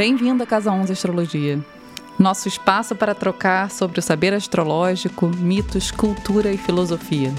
[0.00, 1.62] Bem-vindo à Casa 11 Astrologia.
[2.18, 7.30] Nosso espaço para trocar sobre o saber astrológico, mitos, cultura e filosofia.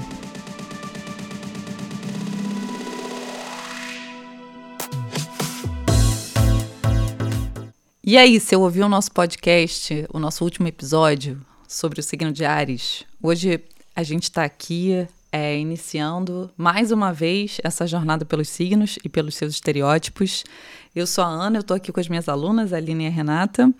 [8.04, 12.44] E aí, você ouviu o nosso podcast, o nosso último episódio sobre o signo de
[12.44, 13.04] Ares?
[13.20, 13.60] Hoje
[13.96, 19.34] a gente está aqui é, iniciando mais uma vez essa jornada pelos signos e pelos
[19.34, 20.44] seus estereótipos.
[20.94, 23.10] Eu sou a Ana, eu estou aqui com as minhas alunas, a Aline e a
[23.10, 23.72] Renata,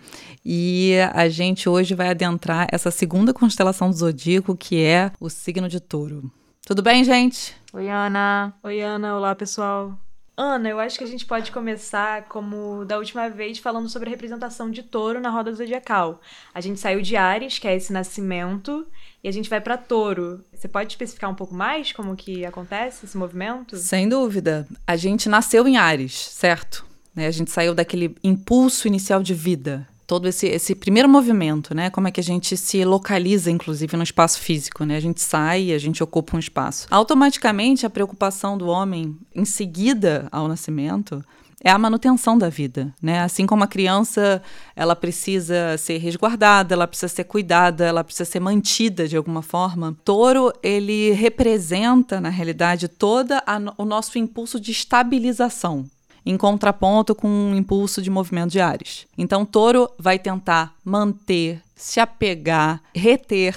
[0.42, 5.68] e a gente hoje vai adentrar essa segunda constelação do zodíaco, que é o signo
[5.68, 6.32] de touro.
[6.66, 7.54] Tudo bem, gente?
[7.74, 8.54] Oi, Ana.
[8.62, 9.14] Oi, Ana.
[9.14, 9.92] Olá, pessoal.
[10.34, 14.10] Ana, eu acho que a gente pode começar, como da última vez, falando sobre a
[14.10, 16.18] representação de touro na roda zodiacal.
[16.54, 18.86] A gente saiu de Ares, que é esse nascimento,
[19.22, 20.42] e a gente vai para touro.
[20.50, 23.76] Você pode especificar um pouco mais como que acontece esse movimento?
[23.76, 24.66] Sem dúvida.
[24.86, 26.90] A gente nasceu em Ares, certo?
[27.14, 27.26] Né?
[27.26, 31.88] A gente saiu daquele impulso inicial de vida todo esse, esse primeiro movimento, né?
[31.88, 34.96] Como é que a gente se localiza, inclusive, no espaço físico, né?
[34.96, 36.86] A gente sai, a gente ocupa um espaço.
[36.90, 41.24] Automaticamente, a preocupação do homem, em seguida ao nascimento,
[41.64, 43.20] é a manutenção da vida, né?
[43.20, 44.42] Assim como a criança,
[44.74, 49.96] ela precisa ser resguardada, ela precisa ser cuidada, ela precisa ser mantida de alguma forma.
[50.04, 55.86] Touro, ele representa, na realidade, toda a, o nosso impulso de estabilização,
[56.24, 59.06] em contraponto com um impulso de movimento de Ares.
[59.16, 63.56] Então, touro vai tentar manter, se apegar, reter,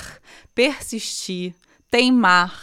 [0.53, 1.53] persistir,
[1.89, 2.53] teimar,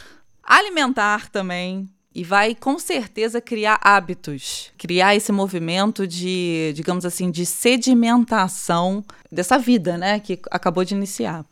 [0.43, 1.89] alimentar também.
[2.15, 9.59] E vai com certeza criar hábitos, criar esse movimento de, digamos assim, de sedimentação dessa
[9.59, 11.43] vida, né, que acabou de iniciar.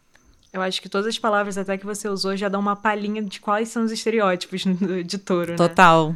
[0.53, 3.41] Eu acho que todas as palavras até que você usou já dão uma palhinha de
[3.41, 4.65] quais são os estereótipos
[5.07, 5.57] de touro, né?
[5.57, 6.15] Total.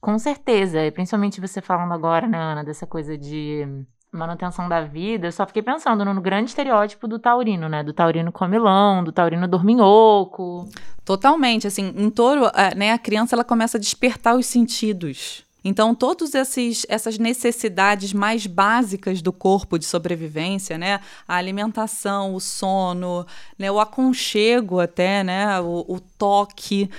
[0.00, 3.66] Com certeza, e principalmente você falando agora, né, Ana, dessa coisa de
[4.10, 7.82] manutenção da vida, eu só fiquei pensando no, grande estereótipo do taurino, né?
[7.82, 10.68] Do taurino comilão, do taurino dorminhoco.
[11.04, 12.42] Totalmente, assim, em touro,
[12.76, 15.44] né, a criança ela começa a despertar os sentidos.
[15.62, 21.00] Então, todas essas necessidades mais básicas do corpo de sobrevivência, né?
[21.28, 23.26] A alimentação, o sono,
[23.58, 23.70] né?
[23.70, 25.60] o aconchego até, né?
[25.60, 26.90] o, o toque,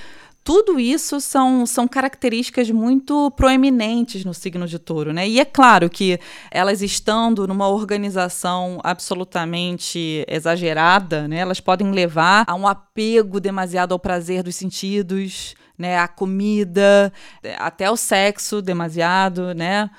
[0.43, 5.27] tudo isso são, são características muito proeminentes no signo de touro, né?
[5.27, 6.19] E é claro que
[6.49, 11.37] elas estando numa organização absolutamente exagerada, né?
[11.37, 15.99] Elas podem levar a um apego demasiado ao prazer dos sentidos, né?
[15.99, 17.13] A comida,
[17.59, 19.89] até o sexo demasiado, né?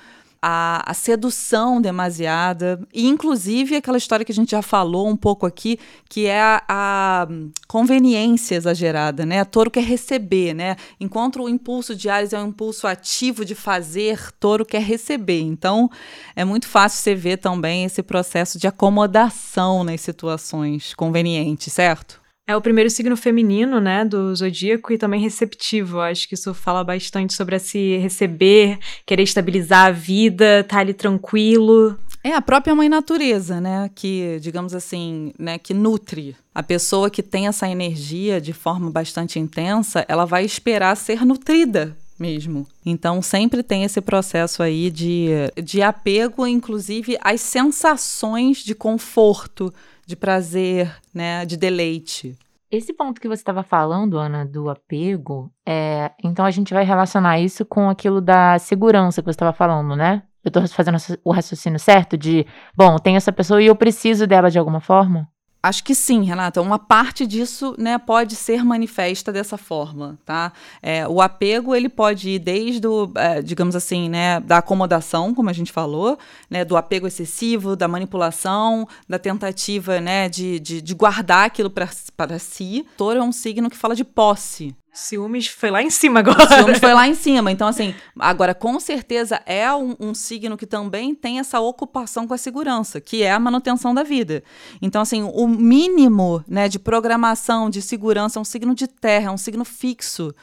[0.45, 5.45] A, a, sedução demasiada, e inclusive aquela história que a gente já falou um pouco
[5.45, 7.27] aqui, que é a, a
[7.65, 9.39] conveniência exagerada, né?
[9.39, 10.75] A touro quer receber, né?
[10.99, 15.39] Enquanto o impulso de Ares é um impulso ativo de fazer, touro quer receber.
[15.39, 15.89] Então,
[16.35, 22.22] é muito fácil você ver também esse processo de acomodação nas situações convenientes, certo?
[22.45, 26.01] É o primeiro signo feminino, né, do zodíaco e também receptivo.
[26.01, 30.93] Acho que isso fala bastante sobre se receber, querer estabilizar a vida, estar tá ali
[30.93, 31.97] tranquilo.
[32.21, 36.35] É a própria mãe natureza, né, que, digamos assim, né, que nutre.
[36.53, 41.95] A pessoa que tem essa energia de forma bastante intensa, ela vai esperar ser nutrida
[42.19, 42.67] mesmo.
[42.85, 45.27] Então sempre tem esse processo aí de,
[45.61, 49.73] de apego, inclusive às sensações de conforto,
[50.05, 52.37] de prazer, né, de deleite.
[52.71, 57.39] Esse ponto que você estava falando, Ana, do apego, é, então a gente vai relacionar
[57.39, 60.23] isso com aquilo da segurança que você estava falando, né?
[60.43, 64.49] Eu estou fazendo o raciocínio certo de, bom, tem essa pessoa e eu preciso dela
[64.49, 65.29] de alguma forma?
[65.65, 66.61] Acho que sim, Renata.
[66.61, 70.51] Uma parte disso né, pode ser manifesta dessa forma, tá?
[70.81, 75.49] É, o apego ele pode ir desde, o, é, digamos assim, né, da acomodação, como
[75.49, 76.19] a gente falou,
[76.49, 82.39] né, do apego excessivo, da manipulação, da tentativa né, de, de, de guardar aquilo para
[82.39, 82.85] si.
[82.97, 86.47] Touro é um signo que fala de posse, Ciúmes foi lá em cima agora.
[86.55, 87.51] Ciúmes foi lá em cima.
[87.51, 92.33] Então, assim, agora, com certeza é um, um, signo que também tem essa ocupação com
[92.35, 94.43] a segurança, que é a manutenção da vida.
[94.79, 99.31] Então, assim, o mínimo né, de programação, de segurança, é um signo de terra, é
[99.31, 100.33] um signo fixo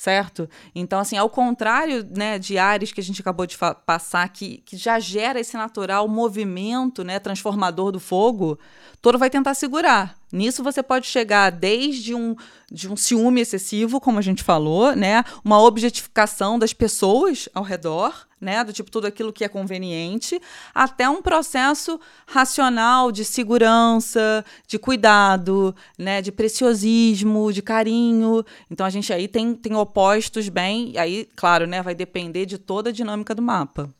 [0.00, 0.48] certo?
[0.74, 4.74] Então, assim, ao contrário né, de Ares que a gente acabou de passar, que, que
[4.74, 8.58] já gera esse natural movimento né, transformador do fogo,
[9.02, 10.16] Touro vai tentar segurar.
[10.32, 12.34] Nisso você pode chegar desde um,
[12.72, 15.22] de um ciúme excessivo, como a gente falou, né?
[15.44, 20.40] Uma objetificação das pessoas ao redor, né, do tipo tudo aquilo que é conveniente,
[20.74, 28.44] até um processo racional de segurança, de cuidado, né, de preciosismo, de carinho.
[28.70, 32.90] Então a gente aí tem, tem opostos bem, aí, claro, né, vai depender de toda
[32.90, 33.90] a dinâmica do mapa.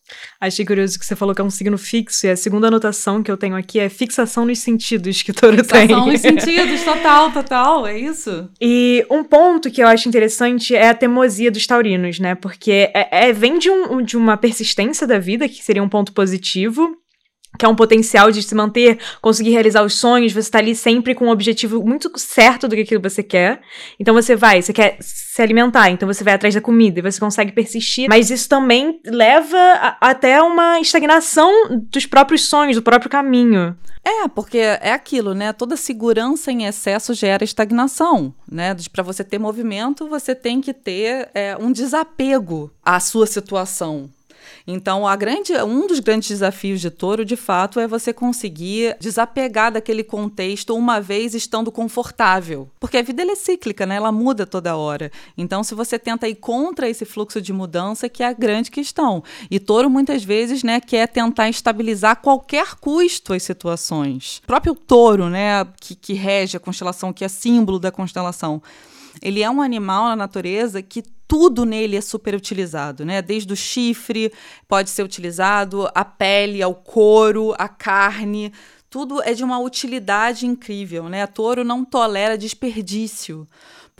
[0.40, 3.30] Achei curioso que você falou que é um signo fixo, e a segunda anotação que
[3.30, 5.88] eu tenho aqui é fixação nos sentidos que touro fixação tem.
[5.88, 8.48] Fixação nos sentidos, total, total, é isso.
[8.60, 12.34] E um ponto que eu acho interessante é a teimosia dos taurinos, né?
[12.34, 16.12] Porque é, é vem de, um, de uma persistência da vida, que seria um ponto
[16.12, 16.96] positivo,
[17.58, 21.14] que é um potencial de se manter, conseguir realizar os sonhos, você tá ali sempre
[21.14, 23.60] com um objetivo muito certo do que aquilo você quer.
[23.98, 27.18] Então você vai, você quer se alimentar, então você vai atrás da comida e você
[27.18, 31.50] consegue persistir, mas isso também leva a, até uma estagnação
[31.90, 33.76] dos próprios sonhos, do próprio caminho.
[34.02, 35.52] É, porque é aquilo, né?
[35.52, 38.74] Toda segurança em excesso gera estagnação, né?
[38.90, 44.08] Para você ter movimento, você tem que ter é, um desapego à sua situação,
[44.66, 49.72] então, a grande, um dos grandes desafios de touro, de fato, é você conseguir desapegar
[49.72, 52.68] daquele contexto uma vez estando confortável.
[52.78, 53.96] Porque a vida é cíclica, né?
[53.96, 55.10] Ela muda toda hora.
[55.36, 59.22] Então, se você tenta ir contra esse fluxo de mudança, que é a grande questão.
[59.50, 64.40] E touro, muitas vezes, né, quer tentar estabilizar a qualquer custo as situações.
[64.44, 68.62] O próprio touro, né, que, que rege a constelação, que é símbolo da constelação.
[69.20, 73.22] Ele é um animal na natureza que tudo nele é super utilizado, né?
[73.22, 74.32] Desde o chifre
[74.66, 78.52] pode ser utilizado, a pele, ao couro, a carne,
[78.90, 81.22] tudo é de uma utilidade incrível, né?
[81.22, 83.46] A touro não tolera desperdício,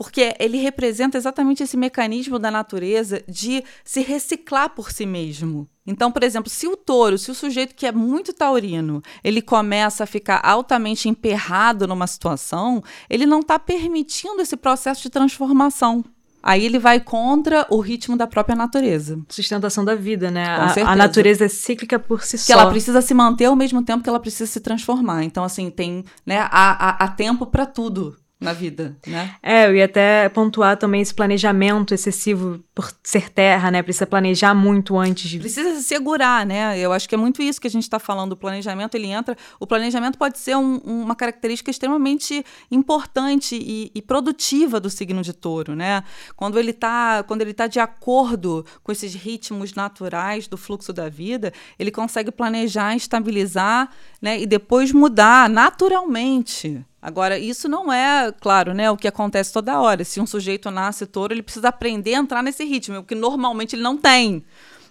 [0.01, 5.69] porque ele representa exatamente esse mecanismo da natureza de se reciclar por si mesmo.
[5.85, 10.03] Então, por exemplo, se o touro, se o sujeito que é muito taurino, ele começa
[10.03, 16.03] a ficar altamente emperrado numa situação, ele não está permitindo esse processo de transformação.
[16.41, 19.19] Aí ele vai contra o ritmo da própria natureza.
[19.29, 20.43] Sustentação da vida, né?
[20.43, 22.45] A, a, natureza é cíclica por si que só.
[22.47, 25.23] Que ela precisa se manter ao mesmo tempo que ela precisa se transformar.
[25.23, 29.35] Então, assim, tem, né, há, há, há tempo para tudo na vida, né?
[29.43, 33.83] É, eu ia até pontuar também esse planejamento excessivo por ser terra, né?
[33.83, 35.37] Precisa planejar muito antes de.
[35.37, 36.77] Precisa se segurar, né?
[36.79, 38.31] Eu acho que é muito isso que a gente está falando.
[38.31, 39.37] O planejamento, ele entra.
[39.59, 45.33] O planejamento pode ser um, uma característica extremamente importante e, e, produtiva do signo de
[45.33, 46.03] touro, né?
[46.35, 51.09] Quando ele está quando ele tá de acordo com esses ritmos naturais do fluxo da
[51.09, 54.41] vida, ele consegue planejar, estabilizar, né?
[54.41, 56.83] E depois mudar naturalmente.
[57.01, 60.03] Agora, isso não é, claro, né, o que acontece toda hora.
[60.03, 63.75] Se um sujeito nasce touro, ele precisa aprender a entrar nesse ritmo, o que normalmente
[63.75, 64.43] ele não tem.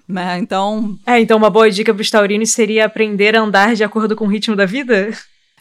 [0.09, 0.39] Né?
[0.39, 0.99] Então.
[1.07, 4.25] É, então uma boa dica para os taurinos seria aprender a andar de acordo com
[4.25, 5.11] o ritmo da vida?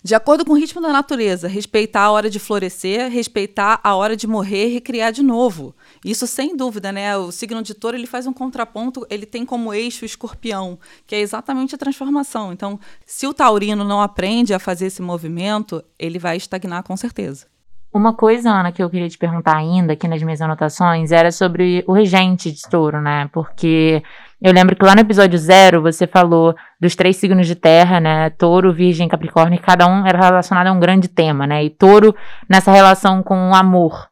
[0.01, 4.15] De acordo com o ritmo da natureza, respeitar a hora de florescer, respeitar a hora
[4.15, 5.75] de morrer e criar de novo.
[6.05, 7.17] Isso sem dúvida, né?
[7.17, 11.15] O signo de touro ele faz um contraponto, ele tem como eixo o escorpião, que
[11.15, 12.53] é exatamente a transformação.
[12.53, 17.47] Então, se o taurino não aprende a fazer esse movimento, ele vai estagnar com certeza.
[17.91, 21.83] Uma coisa, Ana, que eu queria te perguntar ainda aqui nas minhas anotações era sobre
[21.87, 23.27] o regente de touro, né?
[23.33, 24.01] Porque
[24.41, 28.29] eu lembro que lá no episódio zero você falou dos três signos de terra, né?
[28.31, 31.63] Touro, Virgem Capricórnio, e cada um era relacionado a um grande tema, né?
[31.63, 32.15] E touro
[32.47, 34.07] nessa relação com o amor.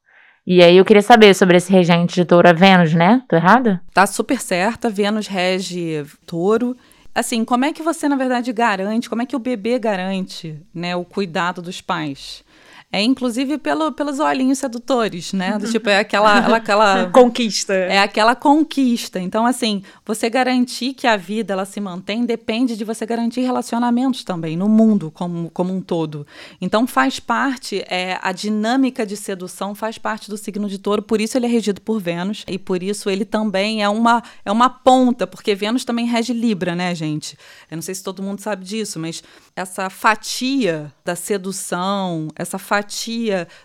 [0.45, 3.21] E aí eu queria saber sobre esse regente de touro, a Vênus, né?
[3.27, 3.81] Tô errada?
[3.93, 6.75] Tá super certa, Vênus rege touro.
[7.13, 10.95] Assim, como é que você, na verdade, garante, como é que o bebê garante, né,
[10.95, 12.43] o cuidado dos pais?
[12.89, 15.57] É inclusive pelo, pelos olhinhos sedutores, né?
[15.59, 17.73] Do, tipo, é aquela, aquela conquista.
[17.73, 19.19] É aquela conquista.
[19.19, 24.23] Então, assim, você garantir que a vida ela se mantém depende de você garantir relacionamentos
[24.23, 26.25] também no mundo como, como um todo.
[26.61, 31.19] Então, faz parte, é, a dinâmica de sedução faz parte do signo de touro, por
[31.19, 34.69] isso ele é regido por Vênus e por isso ele também é uma, é uma
[34.69, 37.37] ponta, porque Vênus também rege Libra, né, gente?
[37.69, 39.21] Eu não sei se todo mundo sabe disso, mas
[39.57, 42.76] essa fatia da sedução, essa fatia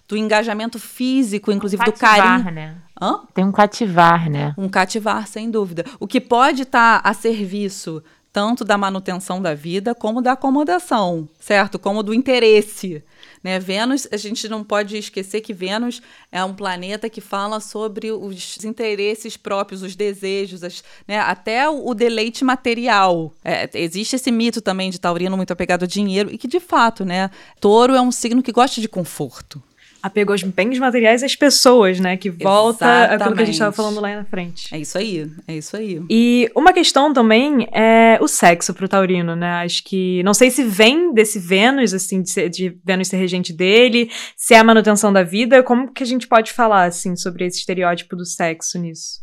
[0.09, 2.51] do engajamento físico, inclusive um do carinho.
[2.51, 2.77] Né?
[3.01, 3.21] Hã?
[3.35, 4.55] Tem um cativar, né?
[4.57, 5.85] Um cativar, sem dúvida.
[5.99, 11.29] O que pode estar tá a serviço tanto da manutenção da vida como da acomodação,
[11.39, 11.79] certo?
[11.79, 13.05] Como do interesse.
[13.43, 13.59] Né?
[13.59, 18.65] Vênus, a gente não pode esquecer que Vênus é um planeta que fala sobre os
[18.65, 21.19] interesses próprios, os desejos, as, né?
[21.19, 23.33] até o, deleite material.
[23.45, 27.05] É, existe esse mito também de taurino muito apegado ao dinheiro e que, de fato,
[27.05, 29.63] né, touro é um signo que gosta de conforto
[30.03, 32.17] apegou aos bens materiais às pessoas, né?
[32.17, 33.15] Que volta Exatamente.
[33.15, 34.75] aquilo que a gente estava falando lá na frente.
[34.75, 36.03] É isso aí, é isso aí.
[36.11, 39.63] E uma questão também é o sexo pro taurino, né?
[39.63, 43.53] Acho que, não sei se vem desse Vênus, assim, de, ser, de Vênus ser regente
[43.53, 47.47] dele, se é a manutenção da vida, como que a gente pode falar, assim, sobre
[47.47, 49.23] esse estereótipo do sexo nisso?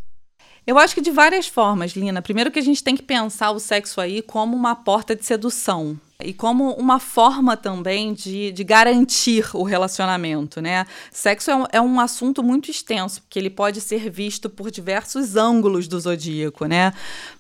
[0.66, 2.22] Eu acho que de várias formas, Lina.
[2.22, 6.00] Primeiro que a gente tem que pensar o sexo aí como uma porta de sedução
[6.22, 10.86] e como uma forma também de, de garantir o relacionamento, né?
[11.14, 15.38] Sexo é um, é um assunto muito extenso, porque ele pode ser visto por diversos
[15.38, 16.92] ângulos do zodíaco, né?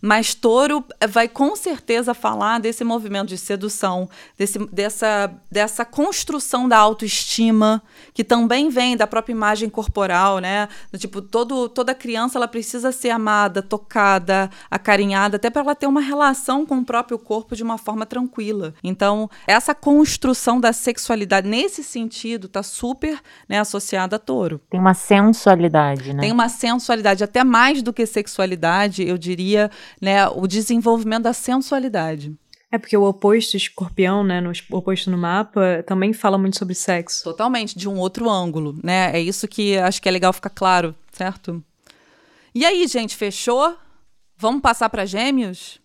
[0.01, 6.77] Mas touro vai com certeza falar desse movimento de sedução, desse, dessa, dessa construção da
[6.77, 7.83] autoestima,
[8.13, 10.69] que também vem da própria imagem corporal, né?
[10.97, 15.99] Tipo, todo, toda criança ela precisa ser amada, tocada, acarinhada, até para ela ter uma
[15.99, 18.68] relação com o próprio corpo de uma forma tranquila.
[18.83, 24.61] Então, essa construção da sexualidade nesse sentido está super né, associada a touro.
[24.69, 26.21] Tem uma sensualidade, né?
[26.21, 29.69] Tem uma sensualidade, até mais do que sexualidade, eu diria,
[30.01, 32.35] né, o desenvolvimento da sensualidade.
[32.71, 36.75] É porque o oposto escorpião, né, no o oposto no mapa, também fala muito sobre
[36.75, 37.23] sexo.
[37.23, 39.11] Totalmente, de um outro ângulo, né?
[39.11, 41.63] É isso que acho que é legal ficar claro, certo?
[42.53, 43.75] E aí, gente, fechou?
[44.37, 45.81] Vamos passar para gêmeos?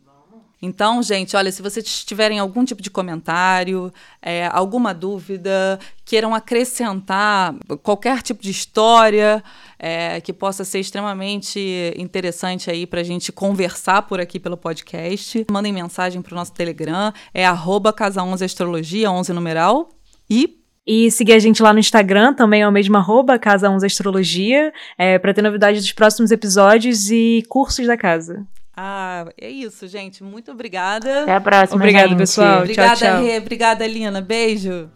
[0.64, 3.92] Então, gente, olha, se vocês tiverem algum tipo de comentário,
[4.22, 9.44] é, alguma dúvida, queiram acrescentar qualquer tipo de história
[9.78, 11.60] é, que possa ser extremamente
[11.98, 16.52] interessante aí para a gente conversar por aqui pelo podcast, mandem mensagem para o nosso
[16.54, 19.90] Telegram, é arroba casa11astrologia, 11 numeral,
[20.30, 23.86] e e seguir a gente lá no Instagram, também é o mesmo arroba, Casa 11
[23.86, 28.46] Astrologia, é, para ter novidades dos próximos episódios e cursos da casa.
[28.76, 30.22] Ah, é isso, gente.
[30.22, 31.22] Muito obrigada.
[31.22, 31.76] Até a próxima.
[31.76, 32.18] Obrigada, gente.
[32.18, 32.58] pessoal.
[32.60, 33.22] Obrigada, tchau, tchau.
[33.22, 33.38] Rê.
[33.38, 34.20] Obrigada, Lina.
[34.20, 34.90] Beijo.